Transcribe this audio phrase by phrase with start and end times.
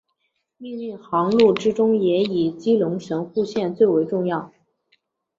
[0.57, 4.51] 命令航路之中也以基隆神户线最为重要。